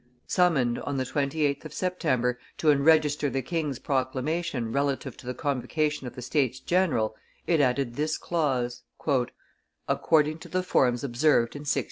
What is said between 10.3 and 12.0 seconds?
to the forms observed in 1614."